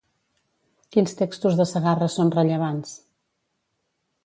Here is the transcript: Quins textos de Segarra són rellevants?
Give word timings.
Quins 0.95 1.13
textos 1.19 1.59
de 1.59 1.67
Segarra 1.73 2.09
són 2.15 2.33
rellevants? 2.39 2.97